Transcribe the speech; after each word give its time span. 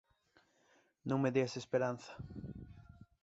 Non 1.09 1.21
me 1.23 1.33
deas 1.35 1.53
esperanza. 1.61 2.11